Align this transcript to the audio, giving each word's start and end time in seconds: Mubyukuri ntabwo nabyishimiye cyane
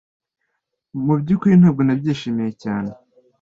Mubyukuri 1.05 1.53
ntabwo 1.59 1.81
nabyishimiye 1.83 2.51
cyane 2.63 2.91